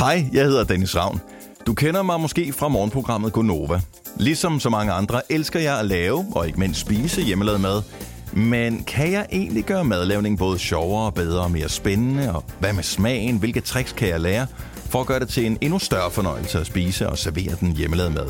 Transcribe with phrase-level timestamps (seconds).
[0.00, 1.20] Hej, jeg hedder Dennis Ravn.
[1.66, 3.80] Du kender mig måske fra morgenprogrammet Gonova.
[4.16, 7.82] Ligesom så mange andre elsker jeg at lave, og ikke mindst spise hjemmelavet mad.
[8.32, 12.34] Men kan jeg egentlig gøre madlavning både sjovere, bedre og mere spændende?
[12.34, 13.36] Og hvad med smagen?
[13.36, 16.66] Hvilke tricks kan jeg lære for at gøre det til en endnu større fornøjelse at
[16.66, 18.26] spise og servere den hjemmelavet mad?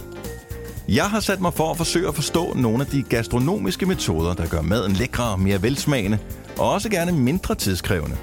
[0.89, 4.47] Jeg har sat mig for at forsøge at forstå nogle af de gastronomiske metoder, der
[4.47, 6.19] gør maden lækre og mere velsmagende,
[6.59, 8.17] og også gerne mindre tidskrævende.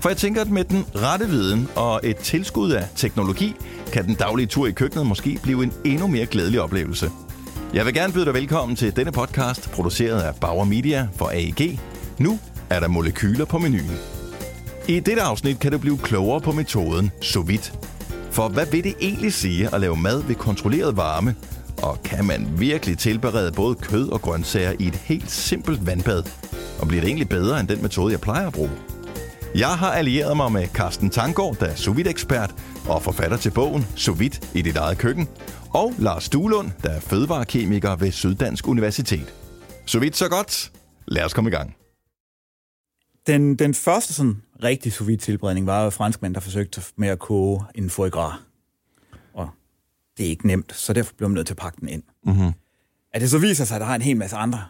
[0.00, 3.54] For jeg tænker, at med den rette viden og et tilskud af teknologi,
[3.92, 7.10] kan den daglige tur i køkkenet måske blive en endnu mere glædelig oplevelse.
[7.74, 11.80] Jeg vil gerne byde dig velkommen til denne podcast, produceret af Bauer Media for AEG.
[12.18, 12.38] Nu
[12.70, 13.98] er der molekyler på menuen.
[14.88, 17.72] I dette afsnit kan du blive klogere på metoden sous vide.
[18.30, 21.34] For hvad vil det egentlig sige at lave mad ved kontrolleret varme?
[21.82, 26.22] Og kan man virkelig tilberede både kød og grøntsager i et helt simpelt vandbad?
[26.80, 28.70] Og bliver det egentlig bedre end den metode, jeg plejer at bruge?
[29.54, 32.54] Jeg har allieret mig med Carsten Tangård, der er sous ekspert
[32.88, 35.28] og forfatter til bogen Sous vide i dit eget køkken,
[35.74, 39.34] og Lars Duelund, der er fødevarekemiker ved Syddansk Universitet.
[39.86, 40.72] Så vidt så godt.
[41.06, 41.76] Lad os komme i gang.
[43.26, 47.18] Den, den første sådan rigtig sous vide tilberedning var jo franskmænd, der forsøgte med at
[47.18, 48.34] koge en foie gras.
[49.34, 49.48] Og
[50.18, 52.02] det er ikke nemt, så derfor bliver man nødt til at pakke den ind.
[52.26, 52.52] Mm-hmm.
[53.12, 54.64] At det så viser sig, at der har en hel masse andre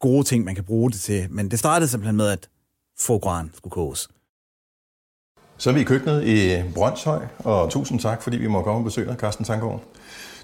[0.00, 1.26] gode ting, man kan bruge det til.
[1.30, 2.48] Men det startede simpelthen med, at
[2.98, 4.08] foie skulle koges.
[5.56, 8.84] Så er vi i køkkenet i Brøndshøj, og tusind tak, fordi vi må komme og
[8.84, 9.82] besøge dig, Carsten Tangård.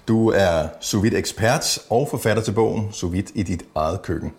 [0.07, 4.33] Du er sous vide ekspert og forfatter til bogen Sous vide i dit eget køkken.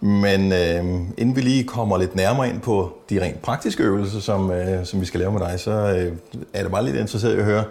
[0.00, 0.84] Men øh,
[1.18, 5.00] inden vi lige kommer lidt nærmere ind på de rent praktiske øvelser, som, øh, som
[5.00, 6.16] vi skal lave med dig, så øh,
[6.52, 7.64] er det bare lidt interesseret i at høre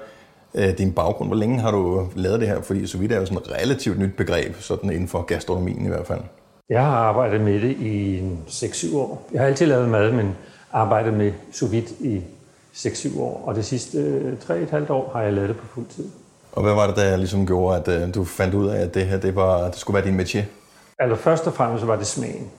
[0.55, 1.29] øh, din baggrund.
[1.29, 2.61] Hvor længe har du lavet det her?
[2.61, 5.89] Fordi sous vide er jo sådan et relativt nyt begreb, sådan inden for gastronomien i
[5.89, 6.21] hvert fald.
[6.69, 9.27] Jeg har arbejdet med det i 6-7 år.
[9.33, 10.35] Jeg har altid lavet mad, men
[10.71, 12.21] arbejdet med sous vide i
[12.75, 13.43] 6-7 år.
[13.45, 16.09] Og det sidste 3,5 år har jeg lavet det på fuld tid.
[16.51, 19.05] Og hvad var det, der ligesom gjorde, at uh, du fandt ud af, at det
[19.05, 20.43] her det var, det skulle være din métier?
[20.99, 22.51] Altså først og fremmest var det smagen.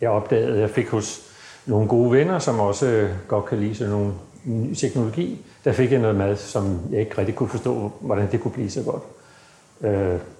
[0.00, 1.20] Jeg opdagede, at jeg fik hos
[1.66, 4.12] nogle gode venner, som også godt kan lide sådan nogle
[4.44, 5.46] ny teknologi.
[5.64, 8.70] Der fik jeg noget mad, som jeg ikke rigtig kunne forstå, hvordan det kunne blive
[8.70, 9.02] så godt.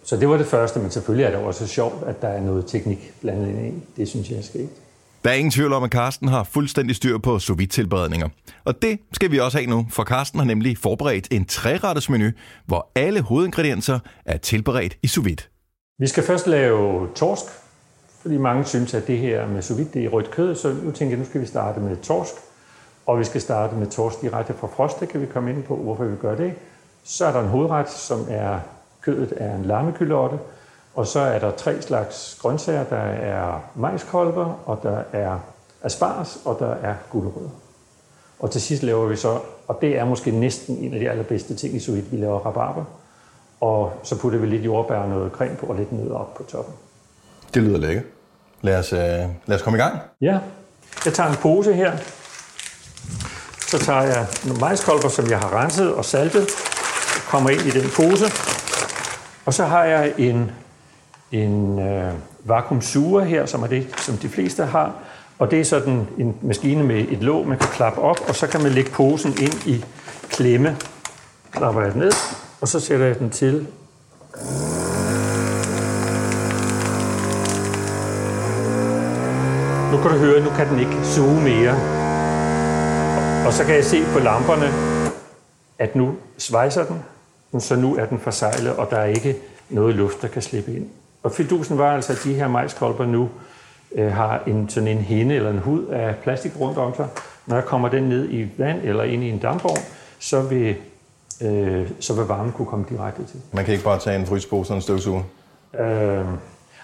[0.05, 2.67] Så det var det første, men selvfølgelig er det også sjovt, at der er noget
[2.67, 3.83] teknik blandet ind i.
[3.97, 4.69] Det synes jeg er sket.
[5.25, 8.29] Der er ingen tvivl om, at Karsten har fuldstændig styr på sous vide tilberedninger.
[8.65, 12.31] Og det skal vi også have nu, for Karsten har nemlig forberedt en træretters menu,
[12.67, 15.43] hvor alle hovedingredienser er tilberedt i sous vide.
[15.99, 17.45] Vi skal først lave torsk,
[18.23, 20.91] fordi mange synes, at det her med sous vide, det er rødt kød, så nu
[20.91, 22.35] tænker jeg, nu skal vi starte med torsk.
[23.07, 25.77] Og vi skal starte med torsk direkte fra frost, det kan vi komme ind på,
[25.77, 26.53] hvorfor vi gør det.
[27.05, 28.59] Så er der en hovedret, som er
[29.05, 30.39] kødet er en lammekyllotte,
[30.95, 32.85] og så er der tre slags grøntsager.
[32.85, 35.39] Der er majskolber, og der er
[35.83, 37.51] asparges, og der er gulerødder.
[38.39, 39.39] Og til sidst laver vi så,
[39.69, 42.85] og det er måske næsten en af de allerbedste ting i vide, vi laver rabarber.
[43.61, 46.43] Og så putter vi lidt jordbær og noget creme på, og lidt nødder op på
[46.43, 46.75] toppen.
[47.55, 48.05] Det lyder lækkert.
[48.63, 48.99] Lad os, øh,
[49.47, 49.99] lad os komme i gang.
[50.21, 50.39] Ja,
[51.05, 51.97] jeg tager en pose her.
[53.69, 56.49] Så tager jeg nogle majskolber, som jeg har renset og saltet,
[57.29, 58.27] kommer ind i den pose.
[59.45, 60.51] Og så har jeg en,
[61.33, 62.13] en øh,
[62.45, 64.93] vakuumsuger her, som er det, som de fleste har.
[65.39, 68.47] Og det er sådan en maskine med et låg, man kan klappe op, og så
[68.47, 69.85] kan man lægge posen ind i
[70.29, 70.77] klemme.
[71.51, 72.13] Klapper jeg den ned,
[72.61, 73.67] og så sætter jeg den til.
[79.93, 81.75] Nu kan du høre, nu kan den ikke suge mere.
[83.47, 84.67] Og så kan jeg se på lamperne,
[85.79, 87.03] at nu svejser den,
[87.61, 89.37] så nu er den forsejlet, og der er ikke
[89.71, 90.87] noget luft, der kan slippe ind.
[91.23, 93.29] Og fidusen var altså, at de her majskolber nu
[93.95, 97.07] øh, har en, sådan en hinde eller en hud af plastik rundt om sig.
[97.47, 99.79] Når jeg kommer den ned i vand eller ind i en dampvogn,
[100.19, 100.77] så vil,
[101.43, 103.41] øh, så vil varmen kunne komme direkte til.
[103.53, 105.23] Man kan ikke bare tage en frysepose og en støvsuger?
[105.81, 106.25] Øh,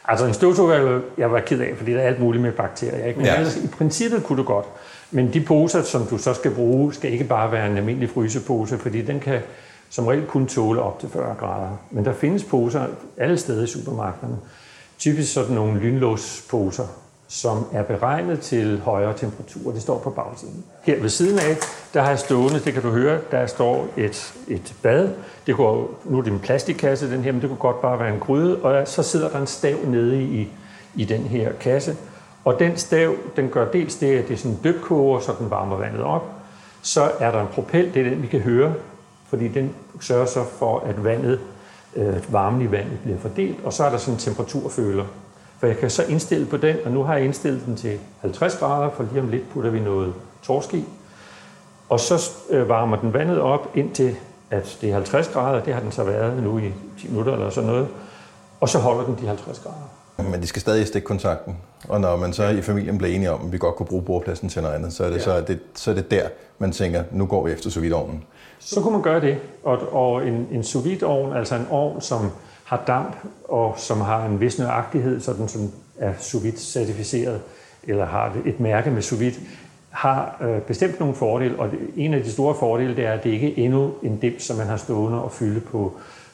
[0.04, 3.06] altså en støvsuger, jeg var ked af, fordi der er alt muligt med bakterier.
[3.06, 3.18] Ikke?
[3.18, 3.34] Men ja.
[3.34, 4.66] altså, i princippet kunne du godt.
[5.10, 8.78] Men de poser, som du så skal bruge, skal ikke bare være en almindelig frysepose,
[8.78, 9.40] fordi den kan
[9.90, 11.76] som regel kun tåle op til 40 grader.
[11.90, 14.36] Men der findes poser alle steder i supermarkederne.
[14.98, 16.86] Typisk sådan nogle lynlåsposer,
[17.28, 19.72] som er beregnet til højere temperaturer.
[19.72, 20.64] Det står på bagsiden.
[20.82, 21.56] Her ved siden af,
[21.94, 25.08] der har jeg stående, det kan du høre, der står et, et bad.
[25.46, 28.14] Det kunne, nu er det en plastikkasse, den her, men det kunne godt bare være
[28.14, 28.62] en gryde.
[28.62, 30.48] Og så sidder der en stav nede i,
[30.94, 31.96] i den her kasse.
[32.44, 35.50] Og den stav, den gør dels det, at det er sådan en dybkoger, så den
[35.50, 36.32] varmer vandet op.
[36.82, 38.74] Så er der en propel, det er den, vi kan høre,
[39.30, 41.40] fordi den sørger så for, at vandet,
[41.96, 45.04] øh, varmen i vandet bliver fordelt, og så er der sådan en temperaturføler.
[45.58, 48.56] For jeg kan så indstille på den, og nu har jeg indstillet den til 50
[48.56, 50.84] grader, for lige om lidt putter vi noget torsk i.
[51.88, 54.16] Og så øh, varmer den vandet op indtil
[54.50, 55.64] at det er 50 grader.
[55.64, 57.88] Det har den så været nu i 10 minutter eller sådan noget.
[58.60, 60.30] Og så holder den de 50 grader.
[60.30, 61.56] Men de skal stadig stikke kontakten.
[61.88, 64.48] Og når man så i familien bliver enige om, at vi godt kunne bruge bordpladsen
[64.48, 65.22] til noget andet, så er det, ja.
[65.22, 66.28] så, er det, så er det der,
[66.58, 67.84] man tænker, nu går vi efter sous.
[68.60, 69.38] Så kunne man gøre det.
[69.64, 72.30] Og, og en, en sous ovn, altså en ovn, som
[72.64, 73.16] har damp
[73.48, 77.40] og som har en vis nøjagtighed, sådan som er sous certificeret,
[77.82, 79.40] eller har et mærke med sous
[79.90, 83.30] har øh, bestemt nogle fordele, og en af de store fordele, det er, at det
[83.30, 85.92] ikke er endnu en dims, som man har stående og fylde på,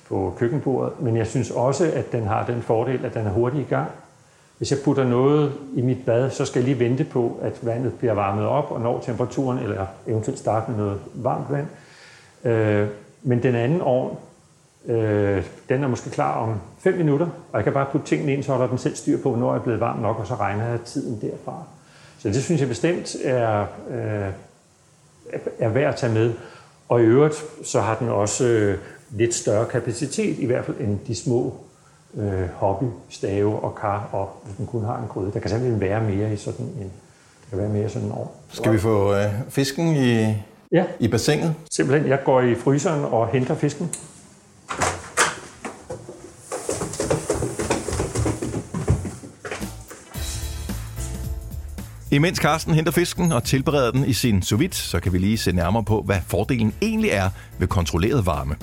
[0.08, 3.60] på køkkenbordet, men jeg synes også, at den har den fordel, at den er hurtig
[3.60, 3.90] i gang.
[4.58, 7.92] Hvis jeg putter noget i mit bad, så skal jeg lige vente på, at vandet
[7.92, 11.66] bliver varmet op og når temperaturen, eller eventuelt starte med noget varmt vand.
[12.46, 12.88] Øh,
[13.22, 14.16] men den anden ovn,
[14.86, 18.42] øh, den er måske klar om 5 minutter, og jeg kan bare putte tingene ind,
[18.42, 20.66] så holder den selv styr på, hvornår jeg er blevet varm nok, og så regner
[20.66, 21.62] jeg tiden derfra.
[22.18, 24.30] Så det synes jeg bestemt er, øh,
[25.58, 26.32] er værd at tage med.
[26.88, 28.78] Og i øvrigt, så har den også øh,
[29.10, 31.54] lidt større kapacitet, i hvert fald end de små
[32.16, 35.32] øh, hobby, stave og kar, og hvis man kun har en gryde.
[35.32, 36.92] Der kan simpelthen være mere i sådan en,
[37.42, 38.36] der kan være mere sådan en år.
[38.48, 40.34] Skal vi få øh, fisken i,
[40.76, 40.84] ja.
[41.00, 41.54] i bassinet?
[41.70, 43.90] Simpelthen, jeg går i fryseren og henter fisken.
[52.10, 55.38] Imens Carsten henter fisken og tilbereder den i sin sous vide, så kan vi lige
[55.38, 58.56] se nærmere på, hvad fordelen egentlig er ved kontrolleret varme.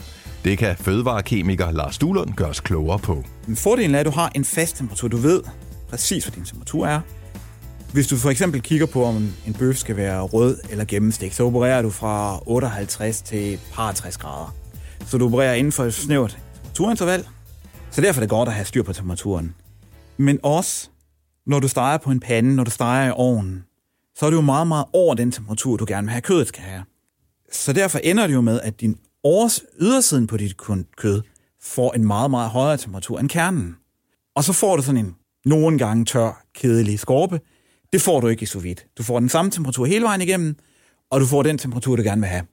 [0.44, 3.24] Det kan fødevarekemiker Lars Duhlund gøre os klogere på.
[3.56, 5.08] Fordelen er, at du har en fast temperatur.
[5.08, 5.42] Du ved
[5.90, 7.00] præcis, hvad din temperatur er.
[7.94, 11.44] Hvis du for eksempel kigger på, om en bøf skal være rød eller gennemstegt, så
[11.44, 13.60] opererer du fra 58 til
[13.96, 14.56] 60 grader.
[15.06, 17.28] Så du opererer inden for et snævert temperaturinterval.
[17.92, 19.56] Så derfor er det godt at have styr på temperaturen.
[20.18, 20.90] Men også,
[21.46, 23.64] når du steger på en pande, når du steger i ovnen,
[24.16, 26.64] så er det jo meget, meget over den temperatur, du gerne vil have kødet skal
[26.64, 26.84] have.
[27.52, 30.58] Så derfor ender det jo med, at din års ydersiden på dit
[30.98, 31.22] kød
[31.62, 33.76] får en meget, meget højere temperatur end kernen.
[34.36, 35.16] Og så får du sådan en
[35.46, 37.40] nogle gange tør, kedelig skorpe.
[37.94, 38.82] Det får du ikke i sous vide.
[38.98, 40.56] Du får den samme temperatur hele vejen igennem,
[41.10, 42.44] og du får den temperatur, du gerne vil have.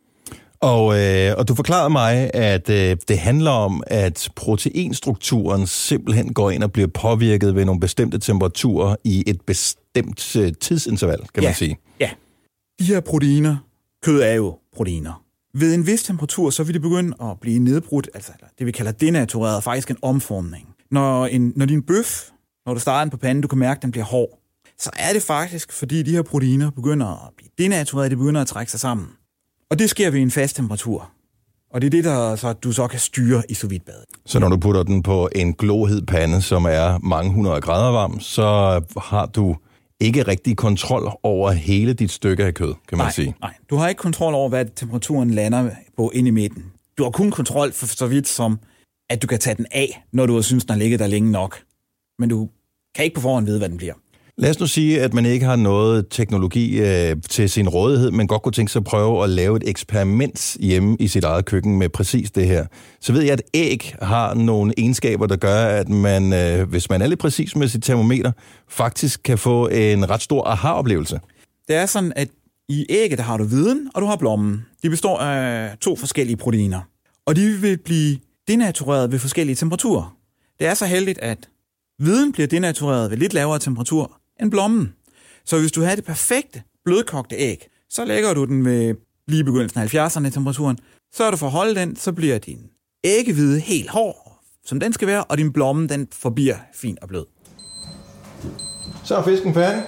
[0.61, 6.51] Og, øh, og du forklarede mig, at øh, det handler om, at proteinstrukturen simpelthen går
[6.51, 11.49] ind og bliver påvirket ved nogle bestemte temperaturer i et bestemt øh, tidsinterval, kan ja.
[11.49, 11.77] man sige.
[12.01, 12.11] Ja.
[12.81, 13.57] De her proteiner,
[14.03, 15.25] kød er jo proteiner.
[15.55, 18.93] Ved en vis temperatur, så vil det begynde at blive nedbrudt, altså det vi kalder
[18.93, 20.69] denatureret, faktisk en omformning.
[20.91, 22.31] Når, en, når din bøf,
[22.67, 24.40] når du starter den på panden, du kan mærke, at den bliver hård,
[24.81, 28.47] så er det faktisk, fordi de her proteiner begynder at blive denatureret, de begynder at
[28.47, 29.09] trække sig sammen.
[29.71, 31.11] Og det sker ved en fast temperatur.
[31.71, 33.73] Og det er det, der så, du så kan styre i sous
[34.27, 38.21] Så når du putter den på en glohed pande, som er mange hundrede grader varm,
[38.21, 39.57] så har du
[40.01, 43.35] ikke rigtig kontrol over hele dit stykke af kød, kan man nej, sige.
[43.41, 46.65] Nej, du har ikke kontrol over, hvad temperaturen lander på inde i midten.
[46.99, 48.59] Du har kun kontrol for så vidt som,
[49.11, 51.63] at du kan tage den af, når du synes, den har ligget der længe nok.
[52.19, 52.49] Men du
[52.95, 53.95] kan ikke på forhånd vide, hvad den bliver.
[54.41, 58.27] Lad os nu sige, at man ikke har noget teknologi øh, til sin rådighed, men
[58.27, 61.79] godt kunne tænke sig at prøve at lave et eksperiment hjemme i sit eget køkken
[61.79, 62.67] med præcis det her.
[63.01, 67.03] Så ved jeg, at æg har nogle egenskaber, der gør, at man, øh, hvis man
[67.03, 68.33] er lidt præcis med sit termometer,
[68.69, 71.21] faktisk kan få en ret stor aha-oplevelse.
[71.69, 72.29] Det er sådan, at
[72.69, 74.67] i ægget der har du viden, og du har blommen.
[74.83, 76.81] De består af to forskellige proteiner.
[77.27, 80.17] Og de vil blive denatureret ved forskellige temperaturer.
[80.59, 81.49] Det er så heldigt, at
[81.99, 84.95] viden bliver denatureret ved lidt lavere temperatur, end blommen.
[85.45, 88.95] Så hvis du har det perfekte blødkogte æg, så lægger du den ved
[89.29, 90.79] lige begyndelsen af 70'erne temperaturen.
[91.13, 92.59] Så er du for at holde den, så bliver din
[93.05, 97.27] æggehvide helt hård, som den skal være, og din blomme, den forbier fin og blød.
[99.05, 99.83] Så er fisken færdig.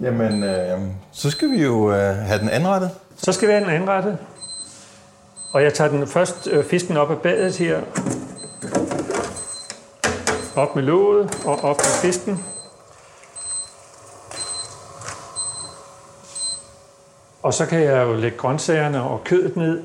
[0.00, 0.80] Jamen, øh,
[1.12, 2.90] så skal vi jo øh, have den anrettet.
[3.16, 4.18] Så skal vi have den anrettet.
[5.52, 7.80] Og jeg tager den først øh, fisken op af badet her,
[10.56, 12.44] op med låget og op med fisken.
[17.42, 19.82] Og så kan jeg jo lægge grøntsagerne og kødet ned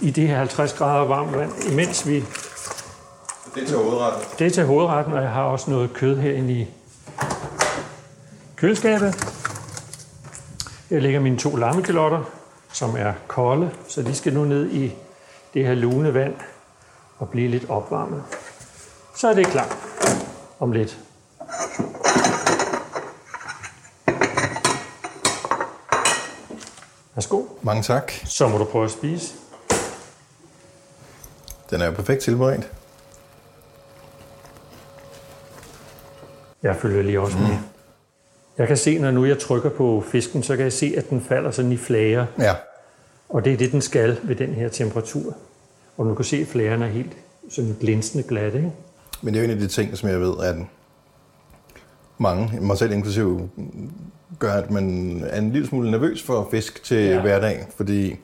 [0.00, 2.24] i det her 50 grader varmt vand, imens vi...
[3.54, 4.22] Det er til hovedretten?
[4.38, 6.68] Det er til hovedretten, og jeg har også noget kød herinde i
[8.56, 9.14] køleskabet.
[10.90, 12.22] Jeg lægger mine to lammekilotter,
[12.72, 14.92] som er kolde, så de skal nu ned i
[15.54, 16.34] det her lune vand
[17.18, 18.22] og blive lidt opvarmet
[19.16, 19.76] så er det klar
[20.60, 20.98] om lidt.
[27.14, 27.42] Værsgo.
[27.62, 28.12] Mange tak.
[28.24, 29.34] Så må du prøve at spise.
[31.70, 32.72] Den er jo perfekt tilberedt.
[36.62, 37.46] Jeg følger lige også med.
[37.46, 37.56] Mm.
[38.58, 41.20] Jeg kan se, når nu jeg trykker på fisken, så kan jeg se, at den
[41.20, 42.26] falder sådan i flager.
[42.38, 42.54] Ja.
[43.28, 45.34] Og det er det, den skal ved den her temperatur.
[45.96, 47.12] Og du kan se, at flagerne er helt
[47.50, 48.58] sådan glinsende glatte.
[48.58, 48.72] Ikke?
[49.22, 50.56] Men det er jo en af de ting, som jeg ved, at
[52.18, 53.50] mange, mig selv inklusive,
[54.38, 57.20] gør, at man er en lille smule nervøs for fisk til ja.
[57.20, 58.16] hverdag, fordi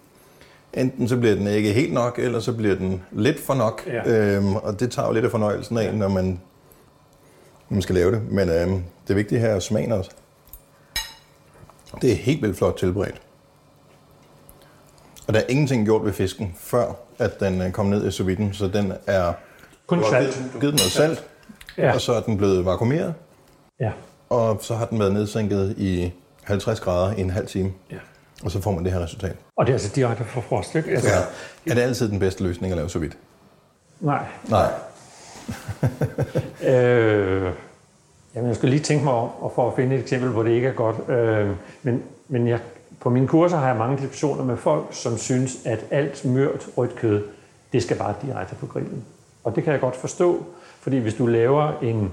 [0.74, 4.36] enten så bliver den ikke helt nok, eller så bliver den lidt for nok, ja.
[4.36, 6.24] øhm, og det tager jo lidt af fornøjelsen af, når man,
[7.68, 8.22] når man skal lave det.
[8.30, 10.10] Men øhm, det vigtige her er smagen også.
[12.02, 13.22] Det er helt vildt flot tilberedt.
[15.26, 18.56] Og der er ingenting gjort ved fisken, før at den øh, kom ned i sous
[18.56, 19.32] så den er...
[19.88, 20.42] Kun salt.
[20.60, 21.24] Givet noget salt,
[21.78, 21.94] ja.
[21.94, 23.14] og så er den blevet vakuumeret.
[23.80, 23.90] Ja.
[24.30, 26.12] Og så har den været nedsænket i
[26.44, 27.72] 50 grader i en halv time.
[27.90, 27.96] ja.
[28.44, 29.36] Og så får man det her resultat.
[29.56, 30.90] Og det er altså direkte fra frost, ikke?
[30.90, 31.08] Altså,
[31.66, 31.70] Ja.
[31.70, 33.12] Er det altid den bedste løsning at lave sous vide?
[34.00, 34.24] Nej.
[34.48, 34.70] Nej.
[36.62, 37.52] Øh,
[38.34, 40.50] jamen, jeg skulle lige tænke mig om, og for at finde et eksempel, hvor det
[40.50, 41.08] ikke er godt.
[41.08, 41.50] Øh,
[41.82, 42.60] men men jeg,
[43.00, 46.96] på mine kurser har jeg mange diskussioner med folk, som synes, at alt mørt rødt
[46.96, 47.24] kød,
[47.72, 49.04] det skal bare direkte på grillen.
[49.48, 50.44] Og det kan jeg godt forstå,
[50.80, 52.12] fordi hvis du laver en,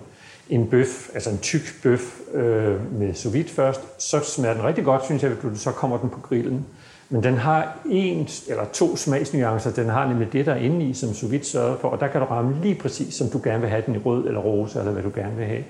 [0.49, 4.85] en bøf, altså en tyk bøf øh, med sous vide først, så smager den rigtig
[4.85, 6.65] godt, synes jeg, hvis du så kommer den på grillen.
[7.09, 9.71] Men den har en eller to smagsnuancer.
[9.71, 12.07] Den har nemlig det, der er inde i, som sous vide sørger for, og der
[12.07, 14.79] kan du ramme lige præcis, som du gerne vil have den i rød eller rosa,
[14.79, 15.63] eller hvad du gerne vil have.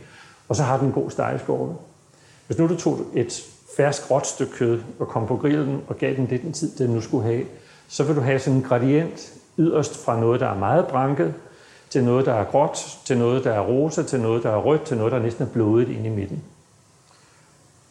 [0.50, 1.74] Og så har den en god stegeskorpe.
[2.48, 3.44] Hvis nu du tog et
[3.78, 6.90] fersk råt stykke kød og kom på grillen og gav den det den tid, den
[6.90, 7.46] nu skulle have,
[7.88, 11.34] så vil du have sådan en gradient yderst fra noget, der er meget branket,
[11.96, 14.82] til noget, der er gråt, til noget, der er rosa, til noget, der er rødt,
[14.82, 16.44] til noget, der næsten er blodet inde i midten.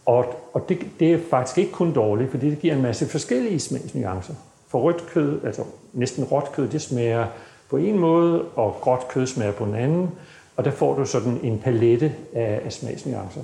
[0.06, 3.61] Og, og det, det er faktisk ikke kun dårligt, fordi det giver en masse forskellige
[3.61, 4.34] smagsnuancer.
[4.68, 7.26] For rødt kød, altså næsten råt kød, det smager
[7.70, 10.11] på en måde, og gråt kød smager på en anden.
[10.56, 13.40] Og der får du sådan en palette af, af smagsnuancer.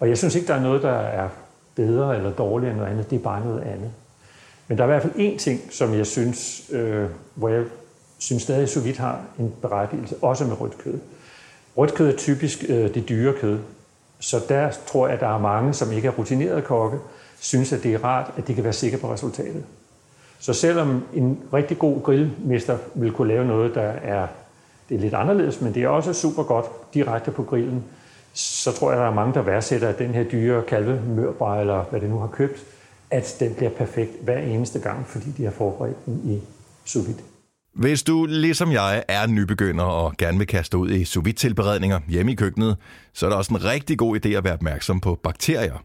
[0.00, 1.28] Og jeg synes ikke, der er noget, der er
[1.74, 3.10] bedre eller dårligere end noget andet.
[3.10, 3.90] Det er bare noget andet.
[4.68, 7.64] Men der er i hvert fald én ting, som jeg synes, øh, hvor jeg
[8.18, 10.98] synes stadig, så vidt har en berettigelse, også med rødt kød.
[11.76, 13.58] Rødt kød er typisk øh, det dyre kød.
[14.20, 16.98] Så der tror jeg, at der er mange, som ikke er rutinerede kokke,
[17.40, 19.64] synes, at det er rart, at de kan være sikre på resultatet.
[20.38, 24.26] Så selvom en rigtig god grillmester vil kunne lave noget, der er,
[24.88, 27.84] det er lidt anderledes, men det er også super godt direkte på grillen,
[28.34, 31.82] så tror jeg, at der er mange, der værdsætter, at den her dyre kalvemørbræ, eller
[31.82, 32.64] hvad det nu har købt,
[33.10, 36.40] at den bliver perfekt hver eneste gang, fordi de har forberedt den i
[36.84, 37.35] sous vide.
[37.76, 42.00] Hvis du, ligesom jeg, er nybegynder og gerne vil kaste ud i sous vide tilberedninger
[42.08, 42.76] hjemme i køkkenet,
[43.12, 45.84] så er det også en rigtig god idé at være opmærksom på bakterier.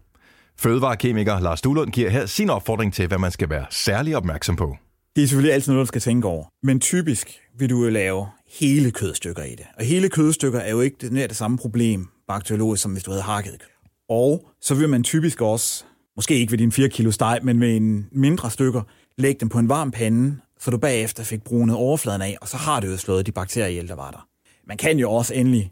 [0.58, 4.78] Fødevarekemiker Lars Duhlund giver her sin opfordring til, hvad man skal være særlig opmærksom på.
[5.16, 6.46] Det er selvfølgelig altid noget, du skal tænke over.
[6.64, 8.28] Men typisk vil du jo lave
[8.60, 9.66] hele kødstykker i det.
[9.78, 13.12] Og hele kødstykker er jo ikke det, nær det samme problem bakteriologisk, som hvis du
[13.12, 13.68] havde hakket kød.
[14.10, 15.84] Og så vil man typisk også,
[16.16, 18.82] måske ikke ved din 4 kilo steg, men med en mindre stykker,
[19.18, 22.58] lægge dem på en varm pande, så du bagefter fik brunet overfladen af, og så
[22.58, 24.28] har du jo slået de bakterier ihjel, der var der.
[24.68, 25.72] Man kan jo også endelig,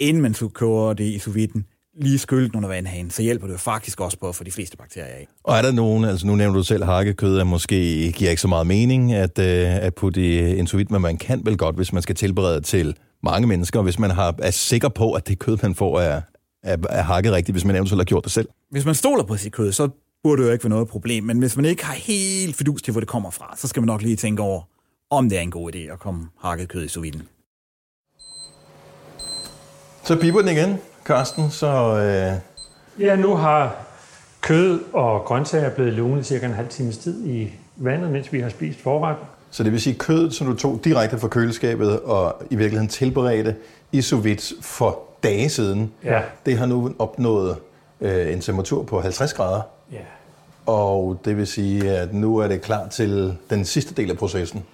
[0.00, 1.36] inden man kører det i sous
[2.00, 4.76] lige skylde under vandhanen, så hjælper det jo faktisk også på at få de fleste
[4.76, 5.28] bakterier af.
[5.44, 8.48] Og er der nogen, altså nu nævner du selv hakkekød, at måske giver ikke så
[8.48, 11.92] meget mening at, øh, at putte i en sous men man kan vel godt, hvis
[11.92, 15.58] man skal tilberede til mange mennesker, hvis man har, er sikker på, at det kød,
[15.62, 16.20] man får, er,
[16.62, 18.48] er, er hakket rigtigt, hvis man eventuelt har gjort det selv.
[18.70, 19.88] Hvis man stoler på sit kød, så
[20.22, 21.24] burde jo ikke være noget problem.
[21.24, 23.86] Men hvis man ikke har helt fidus til, hvor det kommer fra, så skal man
[23.86, 24.62] nok lige tænke over,
[25.10, 27.28] om det er en god idé at komme hakket kød i sous viden.
[30.04, 31.66] Så piper den igen, Karsten, så...
[31.98, 32.40] Øh,
[33.00, 33.76] Ja, nu har
[34.40, 38.48] kød og grøntsager blevet lunet cirka en halv times tid i vandet, mens vi har
[38.48, 39.16] spist forret.
[39.50, 43.56] så det vil sige kødet, som du tog direkte fra køleskabet og i virkeligheden tilberedte
[43.92, 46.22] i sous for dage siden, Ja.
[46.46, 47.56] det har nu opnået
[48.00, 49.60] øh, en temperatur på 50 grader.
[49.92, 49.98] Ja.
[50.66, 54.64] Og det vil sige, at nu er det klar til den sidste del af processen.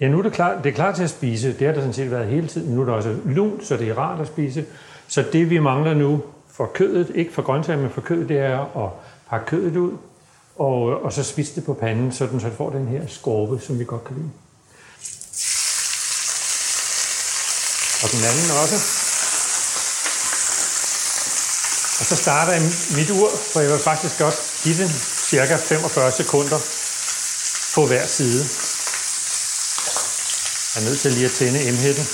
[0.00, 1.48] Ja, nu er det klar, det er klar til at spise.
[1.58, 2.74] Det har der sådan set været hele tiden.
[2.74, 4.64] Nu er det også lunt, så det er rart at spise.
[5.08, 8.84] Så det vi mangler nu for kødet, ikke for grøntsager, men for kødet, det er
[8.84, 8.90] at
[9.28, 9.92] pakke kødet ud,
[10.56, 13.78] og, og så spise det på panden, så den så får den her skorpe, som
[13.78, 14.30] vi godt kan lide.
[18.02, 19.01] Og den anden også.
[22.00, 22.62] Og så starter jeg
[22.96, 24.92] mit ur, for jeg vil faktisk godt give den
[25.30, 26.58] cirka 45 sekunder
[27.74, 28.48] på hver side.
[30.74, 32.08] Jeg er nødt til lige at tænde emhætten.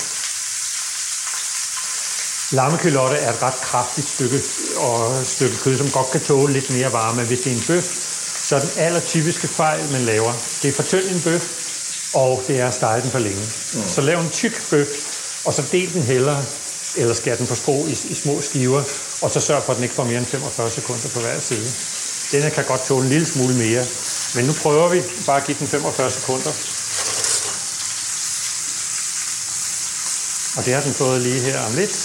[2.51, 4.41] Lammekylotte er et ret kraftigt stykke,
[4.77, 7.23] og et stykke kød, som godt kan tåle lidt mere varme.
[7.23, 7.85] Hvis det er en bøf,
[8.47, 11.43] så er den allertypiske fejl, man laver, det er for tynd en bøf,
[12.13, 13.41] og det er at stege den for længe.
[13.73, 13.89] Mm.
[13.89, 14.87] Så lav en tyk bøf,
[15.45, 16.45] og så del den hellere
[16.95, 18.83] eller skære den på skrå i, i små skiver,
[19.21, 21.67] og så sørg for, at den ikke får mere end 45 sekunder på hver side.
[22.31, 23.85] Denne kan godt tåle en lille smule mere,
[24.35, 26.51] men nu prøver vi bare at give den 45 sekunder.
[30.57, 31.95] Og det har den fået lige her om lidt.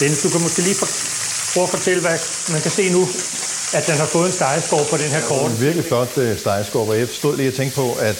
[0.00, 0.88] Dennis, du kan måske lige for,
[1.52, 2.18] prøve at fortælle, hvad
[2.52, 3.08] man kan se nu,
[3.74, 5.50] at den har fået en stegeskår på den her kort.
[5.50, 8.18] En virkelig flot uh, stegeskår, og jeg stod lige og tænkte på, at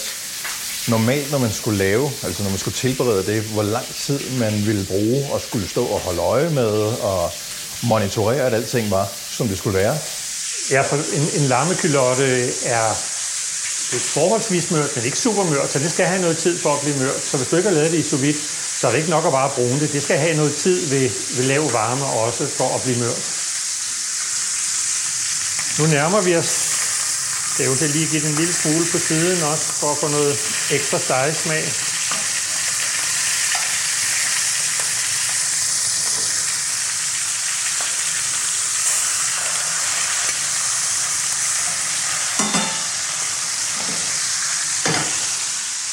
[0.88, 4.66] normalt, når man skulle lave, altså når man skulle tilberede det, hvor lang tid man
[4.66, 6.72] ville bruge og skulle stå og holde øje med
[7.10, 7.30] og
[7.82, 9.96] monitorere, at alting var, som det skulle være.
[10.70, 12.24] Ja, for en, en lammekylotte
[12.64, 12.86] er
[13.96, 16.80] et forholdsvis mørt, men ikke super mørt, så det skal have noget tid for at
[16.80, 17.20] blive mørt.
[17.30, 18.36] Så hvis du ikke har lavet det i sous vide,
[18.80, 19.92] så er det ikke nok at bare bruge det.
[19.92, 23.41] Det skal have noget tid ved, ved lav varme også for at blive mørt.
[25.78, 26.52] Nu nærmer vi os.
[27.58, 29.98] Det er jo til lige give den en lille smule på siden også, for at
[29.98, 30.32] få noget
[30.70, 31.64] ekstra stegesmag.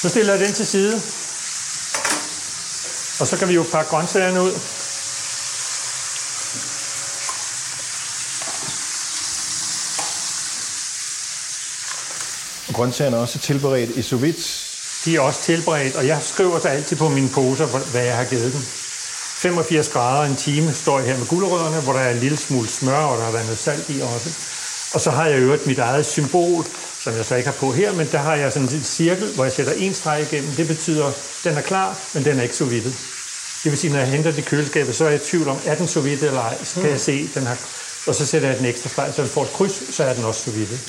[0.02, 1.02] Så stiller jeg den til side.
[3.20, 4.79] Og så kan vi jo pakke grøntsagerne ud.
[12.80, 14.44] grøntsagerne er også tilberedt i sous vide.
[15.06, 18.24] De er også tilberedt, og jeg skriver så altid på mine poser, hvad jeg har
[18.24, 18.62] givet dem.
[18.62, 22.68] 85 grader en time står jeg her med gulerødderne, hvor der er en lille smule
[22.68, 24.30] smør, og der har været noget salt i også.
[24.94, 26.66] Og så har jeg øvrigt mit eget symbol,
[27.04, 29.44] som jeg så ikke har på her, men der har jeg sådan en cirkel, hvor
[29.44, 30.52] jeg sætter en streg igennem.
[30.52, 32.94] Det betyder, at den er klar, men den er ikke sous vide.
[33.64, 35.76] Det vil sige, når jeg henter det køleskabet, så er jeg i tvivl om, er
[35.76, 36.58] den sous vide eller ej.
[36.64, 36.90] Så kan mm.
[36.90, 37.58] jeg se, den har,
[38.08, 40.26] og så sætter jeg den ekstra streg, så den får et kryds, så er den
[40.26, 40.80] også sous vide.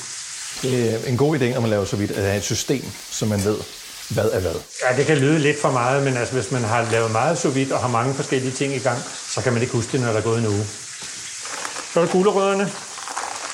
[0.61, 3.25] Det er en god idé, når man laver så vidt, at have et system, så
[3.25, 3.57] man ved,
[4.09, 4.55] hvad er hvad.
[4.89, 7.49] Ja, det kan lyde lidt for meget, men altså, hvis man har lavet meget så
[7.49, 8.97] vidt og har mange forskellige ting i gang,
[9.29, 10.65] så kan man ikke huske det, når der er gået en uge.
[11.93, 12.71] Så er der gulerødderne.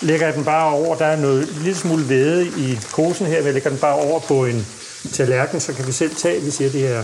[0.02, 0.96] Lægger jeg den bare over.
[0.96, 3.42] Der er noget lille smule væde i posen her.
[3.42, 4.68] Vi lægger den bare over på en
[5.14, 7.04] tallerken, så kan vi selv tage, vi siger, det her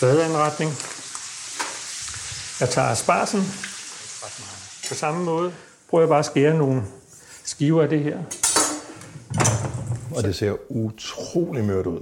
[0.00, 0.78] fadanretning.
[2.60, 3.54] Jeg tager asparsen
[4.88, 5.52] på samme måde.
[5.90, 6.82] Prøver jeg bare at skære nogle
[7.44, 8.18] skiver af det her.
[10.16, 12.00] Og det ser utrolig mørt ud.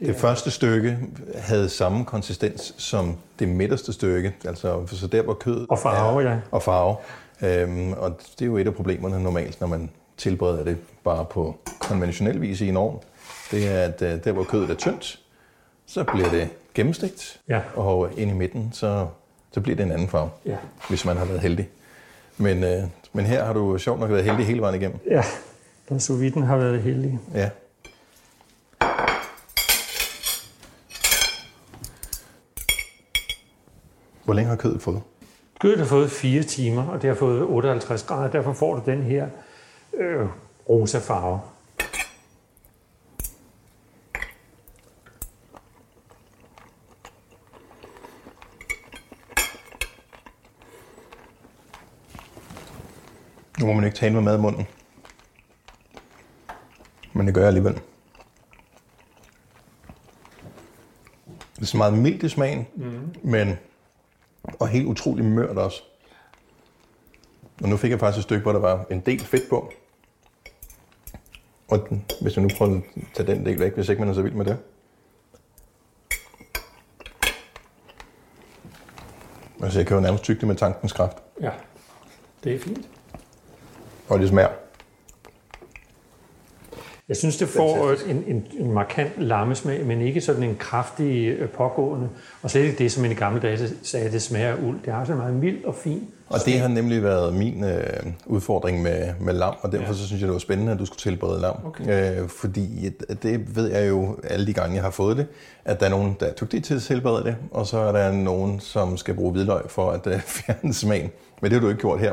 [0.00, 0.98] Det første stykke
[1.34, 6.30] havde samme konsistens som det midterste stykke, altså så der hvor kødet Og farve, er,
[6.30, 6.38] ja.
[6.50, 6.96] Og farve.
[7.42, 11.56] Øhm, og det er jo et af problemerne normalt, når man tilbereder det bare på
[11.80, 12.98] konventionel vis i en ovn.
[13.50, 15.20] Det er, at øh, der hvor kødet er tyndt,
[15.86, 17.60] så bliver det gennemstegt, Ja.
[17.76, 19.06] og ind i midten, så,
[19.52, 20.56] så bliver det en anden farve, Ja.
[20.88, 21.68] hvis man har været heldig.
[22.38, 24.98] Men, øh, men her har du sjovt nok været heldig hele vejen igennem.
[25.10, 25.22] Ja,
[25.88, 27.18] den sous har været heldig.
[27.34, 27.50] Ja.
[34.24, 35.02] Hvor længe har kødet fået?
[35.60, 38.30] Kødet har fået 4 timer, og det har fået 58 grader.
[38.30, 39.28] Derfor får du den her
[39.94, 40.26] øh,
[40.68, 41.40] rosa farve.
[53.60, 54.66] Nu må man ikke tale med mad i munden.
[57.18, 57.74] Men det gør jeg alligevel.
[61.56, 63.14] Det er så meget mildt i smagen, mm.
[63.22, 63.58] men
[64.60, 65.82] og helt utrolig mørt også.
[67.62, 69.72] Og nu fik jeg faktisk et stykke, hvor der var en del fedt på.
[71.68, 72.82] Og den- hvis jeg nu prøver at
[73.14, 74.58] tage den del væk, hvis ikke man er så vild med det.
[79.62, 81.16] Altså, jeg kan jo nærmest tygge det med tankens kraft.
[81.40, 81.50] Ja,
[82.44, 82.88] det er fint.
[84.08, 84.48] Og det smager.
[87.08, 91.48] Jeg synes, det får en, en, en markant lammesmag, men ikke sådan en kraftig øh,
[91.48, 92.08] pågående.
[92.42, 94.78] Og slet ikke det, som man i gamle dage sagde, det smager af uld.
[94.84, 96.08] Det har sådan en meget mild og fin.
[96.28, 97.82] Og det har nemlig været min øh,
[98.26, 99.92] udfordring med, med lam, og derfor ja.
[99.92, 101.56] så synes jeg, det var spændende, at du skulle tilberede lam.
[101.64, 102.20] Okay.
[102.20, 102.90] Øh, fordi
[103.22, 105.26] det ved jeg jo alle de gange, jeg har fået det,
[105.64, 108.12] at der er nogen, der er dygtige til at tilberede det, og så er der
[108.12, 111.10] nogen, som skal bruge hvidløg for at øh, fjerne smagen.
[111.42, 112.12] Men det har du ikke gjort her.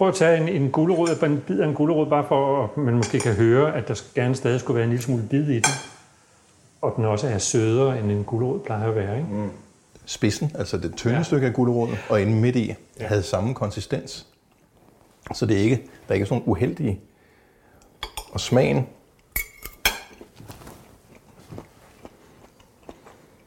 [0.00, 2.94] Prøv at tage en, en gulerod, en bid af en gulerod, bare for at man
[2.94, 5.64] måske kan høre, at der gerne stadig skulle være en lille smule bid i den.
[6.80, 9.16] Og den også er sødere, end en gulerod plejer at være.
[9.16, 9.28] Ikke?
[9.30, 9.50] Mm.
[10.04, 11.22] Spidsen, altså det tynde ja.
[11.22, 13.06] Stykke af guleroden, og inde midt i, ja.
[13.06, 14.26] Havde samme konsistens.
[15.34, 17.00] Så det er ikke, der er ikke sådan uheldige.
[18.32, 18.86] Og smagen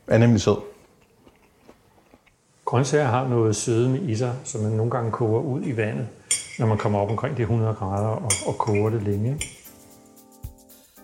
[0.07, 0.57] er nemlig sød.
[2.65, 6.07] Grøntsager har noget sødme i sig, som man nogle gange koger ud i vandet,
[6.59, 9.39] når man kommer op omkring de 100 grader og, og koger det længe.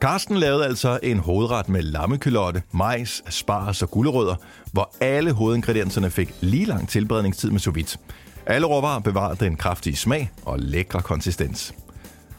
[0.01, 4.35] Karsten lavede altså en hovedret med lammekylotte, majs, asparges og gulerødder,
[4.71, 7.97] hvor alle hovedingredienserne fik lige lang tilberedningstid med sous vide.
[8.45, 11.73] Alle råvarer bevarer den kraftige smag og lækre konsistens.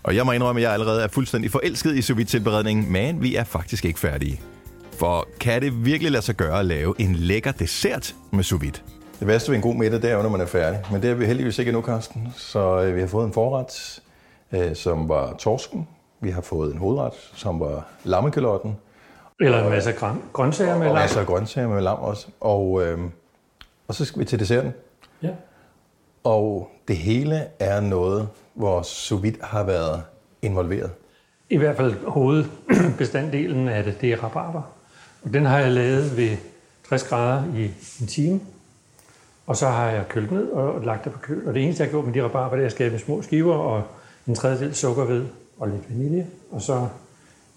[0.03, 3.23] Og jeg må indrømme, at jeg allerede er fuldstændig forelsket i sous vide tilberedningen, men
[3.23, 4.41] vi er faktisk ikke færdige.
[4.99, 8.81] For kan det virkelig lade sig gøre at lave en lækker dessert med sous vide?
[9.21, 10.81] Det værste ved en god middag, det er jo, når man er færdig.
[10.93, 12.29] Men det er vi heldigvis ikke endnu, Karsten.
[12.37, 14.03] Så øh, vi har fået en forret,
[14.53, 15.89] øh, som var torsken.
[16.21, 18.77] Vi har fået en hovedret, som var lammekalotten.
[19.41, 21.03] Eller en masse grøn, grøntsager med Og lam.
[21.03, 22.27] masser af grøntsager med lam også.
[22.41, 22.99] Og, øh,
[23.89, 24.73] og så skal vi til desserten.
[25.23, 25.31] Ja.
[26.25, 30.03] Og det hele er noget, hvor sous vide har været
[30.43, 30.91] involveret.
[31.51, 34.63] I hvert fald hovedbestanddelen af det, det er rabarber.
[35.23, 36.37] Og den har jeg lavet ved
[36.89, 37.65] 60 grader i
[38.01, 38.41] en time.
[39.51, 41.49] Og så har jeg kølt ned og lagt det på køl.
[41.49, 43.55] Og det eneste, jeg har gjort med de rabarber, det er at skabe små skiver
[43.55, 43.83] og
[44.29, 45.25] en tredjedel sukkerved
[45.59, 46.27] og lidt vanilje.
[46.51, 46.87] Og så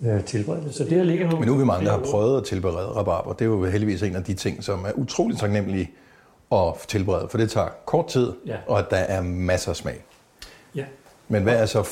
[0.05, 0.75] øh, tilberede det.
[0.75, 1.37] Så det her ligger nu...
[1.37, 3.33] Men nu er vi mange, der har prøvet at tilberede rabarber.
[3.33, 5.91] Det er jo heldigvis en af de ting, som er utroligt taknemmelige
[6.51, 8.55] at tilberede, for det tager kort tid, Ja.
[8.67, 10.03] og at der er masser af smag.
[10.75, 10.85] Ja.
[11.27, 11.83] Men hvad er så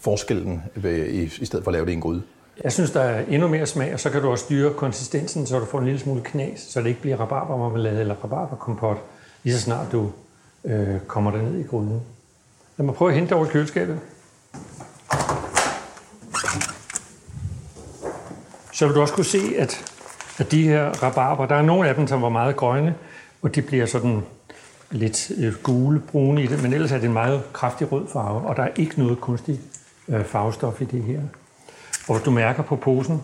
[0.00, 2.22] forskellen ved, i, i stedet for at lave det i en gryde?
[2.64, 5.58] Jeg synes, der er endnu mere smag, og så kan du også styre konsistensen, så
[5.58, 8.96] du får en lille smule knas, så det ikke bliver rabarbermarmelade eller rabarberkompot,
[9.42, 10.10] lige så snart du
[10.64, 12.00] øh, kommer der ned i gryden.
[12.76, 14.00] Lad mig prøve at hente over i køleskabet.
[18.72, 19.92] Så vil du også kunne se, at,
[20.38, 22.94] at de her rabarber, der er nogle af dem, som var meget grønne,
[23.42, 24.22] og de bliver sådan
[24.90, 28.48] lidt øh, gule, brune i det, men ellers er det en meget kraftig rød farve,
[28.48, 29.60] og der er ikke noget kunstigt
[30.08, 31.20] øh, farvestof i det her.
[32.08, 33.22] Og hvis du mærker på posen,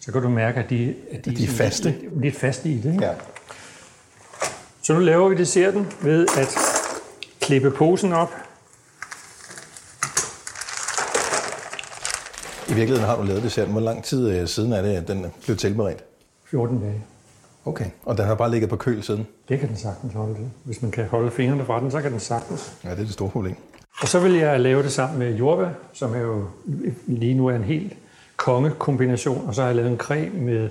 [0.00, 1.90] så kan du mærke, at de, at de er sådan faste.
[1.90, 2.92] Lidt, lidt faste i det.
[2.92, 3.04] Ikke?
[3.04, 3.12] Ja.
[4.86, 6.58] Så nu laver vi desserten ved at
[7.40, 8.30] klippe posen op.
[12.68, 13.72] I virkeligheden har du lavet desserten.
[13.72, 16.04] Hvor lang tid øh, siden er det, at den blev tilberedt?
[16.50, 17.02] 14 dage.
[17.64, 17.84] Okay.
[18.04, 19.26] Og den har bare ligget på køl siden?
[19.48, 20.50] Det kan den sagtens holde det.
[20.64, 22.72] Hvis man kan holde fingrene fra den, så kan den sagtens.
[22.84, 23.56] Ja, det er det store problem.
[24.00, 26.44] Og så vil jeg lave det sammen med jordbær, som er jo
[27.06, 27.92] lige nu er en helt
[28.36, 29.46] kongekombination.
[29.46, 30.68] Og så har jeg lavet en creme med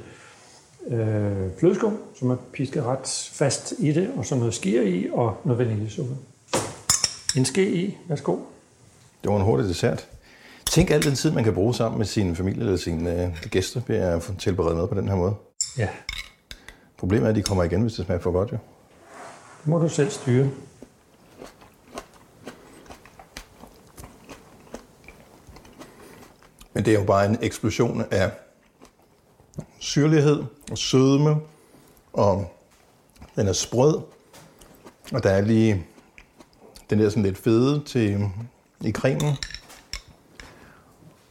[0.88, 5.38] øh, flødeskum, som er pisket ret fast i det, og så noget skier i, og
[5.43, 6.15] noget vaniljesuppe.
[7.38, 8.38] En ske i, værsgo.
[9.24, 10.08] Det var en hurtig dessert.
[10.71, 13.82] Tænk al den tid, man kan bruge sammen med sin familie eller sine øh, gæster
[13.88, 15.34] ved at få tilberedt mad på den her måde.
[15.78, 15.89] Ja,
[16.98, 18.52] Problemet er, at de kommer igen, hvis det smager for godt.
[18.52, 18.58] Jo.
[19.62, 20.50] det må du selv styre.
[26.74, 28.32] Men det er jo bare en eksplosion af
[29.96, 31.36] syrlighed og sødme,
[32.14, 32.52] og
[33.36, 34.02] den er sprød,
[35.14, 35.86] og der er lige
[36.90, 38.30] den der sådan lidt fede til
[38.82, 39.36] i cremen.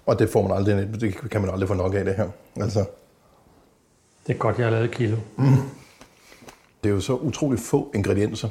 [0.07, 2.29] Og det får man aldrig, det kan man aldrig få nok af det her.
[2.57, 2.85] Altså,
[4.27, 5.17] Det er godt, jeg har lavet et kilo.
[6.83, 8.49] det er jo så utroligt få ingredienser.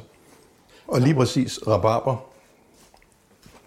[0.86, 2.16] Og lige præcis rabarber,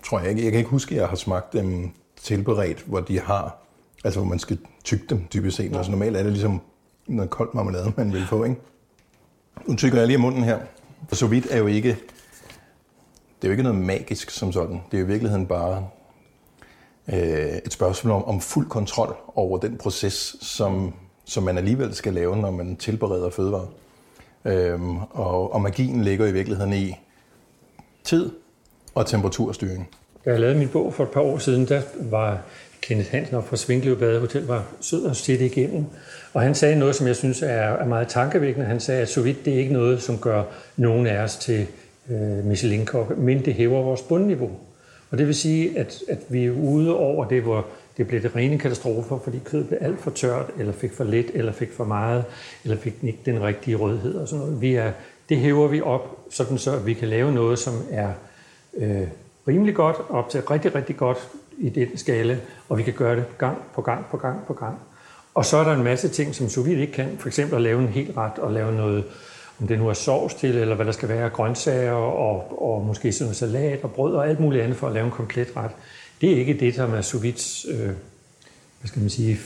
[0.05, 3.19] tror jeg ikke, jeg kan ikke huske, at jeg har smagt dem tilberedt, hvor de
[3.19, 3.57] har,
[4.03, 5.75] altså hvor man skal tygge dem typisk set.
[5.75, 6.61] Altså normalt er det ligesom
[7.07, 8.55] noget koldt marmelade, man vil få, ikke?
[9.65, 10.59] Nu tykker jeg lige i munden her.
[11.07, 14.81] For så vidt er jo ikke, det er jo ikke noget magisk som sådan.
[14.91, 15.87] Det er jo i virkeligheden bare
[17.07, 20.93] øh, et spørgsmål om, om fuld kontrol over den proces, som,
[21.25, 23.67] som man alligevel skal lave, når man tilbereder fødevarer.
[24.45, 26.95] Øhm, og, og magien ligger i virkeligheden i
[28.03, 28.31] tid
[28.95, 29.89] og temperaturstyring.
[30.25, 32.41] Da jeg lavede min bog for et par år siden, der var
[32.81, 35.85] Kenneth Hansen op fra Svinkløv Badehotel var sød og sætte igennem.
[36.33, 38.67] Og han sagde noget, som jeg synes er, er meget tankevækkende.
[38.67, 40.43] Han sagde, at så vidt det er ikke noget, som gør
[40.77, 41.67] nogen af os til
[42.09, 44.51] øh, Michelin-kokke, men det hæver vores bundniveau.
[45.11, 47.65] Og det vil sige, at, at vi er ude over det, hvor
[47.97, 51.27] det blev det rene katastrofer, fordi kødet blev alt for tørt, eller fik for lidt,
[51.33, 52.23] eller fik for meget,
[52.63, 54.61] eller fik ikke den rigtige rødhed og sådan noget.
[54.61, 54.91] Vi er,
[55.29, 58.09] det hæver vi op, sådan så vi kan lave noget, som er
[58.77, 59.07] øh,
[59.47, 61.17] rimelig godt, op til rigtig, rigtig godt
[61.57, 62.37] i den skala,
[62.69, 64.79] og vi kan gøre det gang på gang på gang på gang.
[65.33, 67.17] Og så er der en masse ting, som sous vide ikke kan.
[67.19, 69.03] For eksempel at lave en hel ret og lave noget,
[69.59, 73.11] om det nu er sovs til, eller hvad der skal være, grøntsager og, og måske
[73.11, 75.71] sådan noget salat og brød og alt muligt andet for at lave en komplet ret.
[76.21, 77.85] Det er ikke det, som er sous øh,
[78.79, 79.37] hvad skal man sige,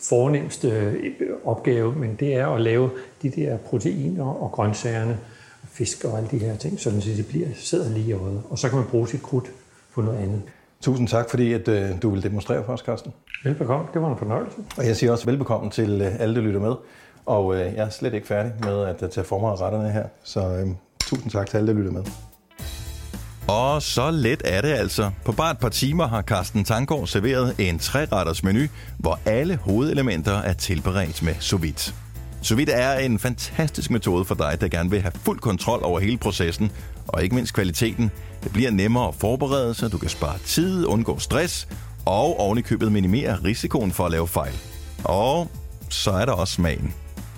[0.00, 1.12] fornemmeste øh,
[1.44, 2.90] opgave, men det er at lave
[3.22, 5.18] de der proteiner og grøntsagerne,
[5.64, 8.42] fisk og alle de her ting, sådan så det bliver, sidder lige i øjet.
[8.50, 9.50] Og så kan man bruge sit krudt
[9.94, 10.42] på noget andet.
[10.80, 13.12] Tusind tak, fordi at, øh, du vil demonstrere for os, Carsten.
[13.44, 14.56] Velbekomme, det var en fornøjelse.
[14.76, 16.74] Og jeg siger også velbekomme til øh, alle, der lytter med.
[17.26, 19.90] Og øh, jeg er slet ikke færdig med at øh, tage for mig af retterne
[19.92, 20.04] her.
[20.24, 20.66] Så øh,
[21.00, 22.04] tusind tak til alle, der lytter med.
[23.48, 25.10] Og så let er det altså.
[25.24, 28.60] På bare et par timer har Carsten Tangård serveret en tre-retters menu,
[28.98, 32.05] hvor alle hovedelementer er tilberedt med sous vide.
[32.42, 36.00] Sous vide er en fantastisk metode for dig, der gerne vil have fuld kontrol over
[36.00, 36.70] hele processen,
[37.08, 38.10] og ikke mindst kvaliteten.
[38.44, 41.68] Det bliver nemmere at forberede sig, du kan spare tid, undgå stress,
[42.04, 44.54] og ovenikøbet minimere risikoen for at lave fejl.
[45.04, 45.50] Og
[45.88, 46.94] så er der også smagen.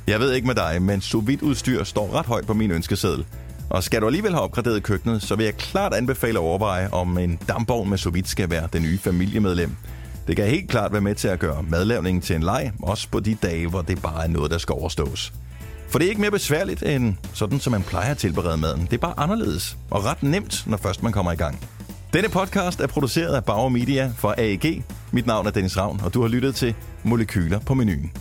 [0.06, 3.24] Jeg ved ikke med dig, men sous vide udstyr står ret højt på min ønskeseddel.
[3.70, 7.18] Og skal du alligevel have opgraderet køkkenet, så vil jeg klart anbefale at overveje, om
[7.18, 9.76] en dampvogn med sous vide skal være det nye familiemedlem.
[10.28, 13.20] Det kan helt klart være med til at gøre madlavningen til en leg, også på
[13.20, 15.32] de dage, hvor det bare er noget, der skal overstås.
[15.88, 18.80] For det er ikke mere besværligt end sådan, som man plejer at tilberede maden.
[18.80, 21.60] Det er bare anderledes og ret nemt, når først man kommer i gang.
[22.12, 24.84] Denne podcast er produceret af Bauer Media for AEG.
[25.12, 28.12] Mit navn er Dennis Ravn, og du har lyttet til Molekyler på menuen.